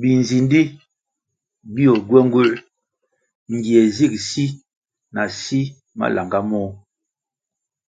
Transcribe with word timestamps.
Binzindi 0.00 0.60
bio 1.74 1.94
gywenguer 2.06 2.50
ngie 3.54 3.80
zig 3.96 4.14
si 4.28 4.44
na 5.14 5.22
si 5.40 5.60
malanga 5.98 6.40
môh. 6.50 6.70